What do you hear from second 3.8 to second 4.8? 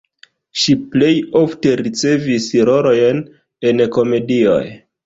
komedioj.